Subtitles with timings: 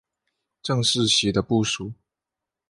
[0.63, 1.93] 郑士琦的部属。